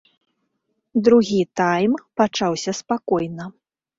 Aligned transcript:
Другі 1.07 1.41
тайм 1.61 1.93
пачаўся 2.21 2.71
спакойна. 2.81 3.45